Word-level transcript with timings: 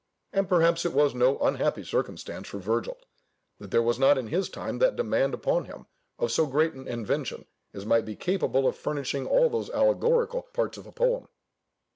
And 0.33 0.49
perhaps 0.49 0.83
it 0.83 0.93
was 0.93 1.13
no 1.13 1.37
unhappy 1.37 1.83
circumstance 1.83 2.47
for 2.47 2.57
Virgil, 2.57 2.97
that 3.59 3.69
there 3.69 3.83
was 3.83 3.99
not 3.99 4.17
in 4.17 4.29
his 4.29 4.49
time 4.49 4.79
that 4.79 4.95
demand 4.95 5.35
upon 5.35 5.65
him 5.65 5.85
of 6.17 6.31
so 6.31 6.47
great 6.47 6.73
an 6.73 6.87
invention 6.87 7.45
as 7.71 7.85
might 7.85 8.05
be 8.05 8.15
capable 8.15 8.67
of 8.67 8.75
furnishing 8.75 9.27
all 9.27 9.47
those 9.47 9.69
allegorical 9.69 10.41
parts 10.55 10.79
of 10.79 10.87
a 10.87 10.91
poem. 10.91 11.27